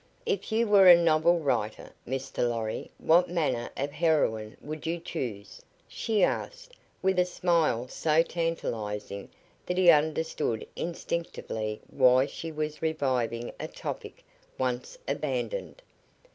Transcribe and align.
"If 0.25 0.51
you 0.51 0.65
were 0.67 0.87
a 0.87 0.97
novel 0.99 1.37
writer, 1.41 1.91
Mr. 2.07 2.49
Lorry, 2.49 2.89
what 2.97 3.29
manner 3.29 3.69
of 3.77 3.91
heroine 3.91 4.57
would 4.59 4.87
you 4.87 4.97
choose?" 4.99 5.61
she 5.87 6.23
asked, 6.23 6.73
with 7.03 7.19
a 7.19 7.23
smile 7.25 7.87
so 7.87 8.23
tantalizing 8.23 9.29
that 9.67 9.77
he 9.77 9.91
understood 9.91 10.65
instinctively 10.75 11.81
why 11.87 12.25
she 12.25 12.51
was 12.51 12.81
reviving 12.81 13.51
a 13.59 13.67
topic 13.67 14.25
once 14.57 14.97
abandoned. 15.07 15.83